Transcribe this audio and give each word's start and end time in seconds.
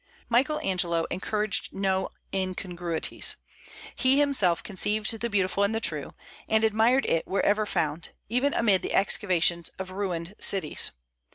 Michael 0.29 0.59
Angelo 0.61 1.03
encouraged 1.11 1.73
no 1.73 2.09
incongruities; 2.33 3.35
he 3.95 4.17
himself 4.19 4.63
conceived 4.63 5.19
the 5.19 5.29
beautiful 5.29 5.61
and 5.63 5.75
the 5.75 5.79
true, 5.79 6.15
and 6.49 6.63
admired 6.63 7.05
it 7.05 7.27
wherever 7.27 7.67
found, 7.67 8.09
even 8.27 8.51
amid 8.55 8.81
the 8.81 8.95
excavations 8.95 9.69
of 9.77 9.91
ruined 9.91 10.33
cities. 10.39 10.89